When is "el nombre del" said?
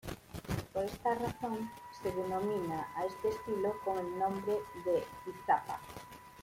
3.99-5.03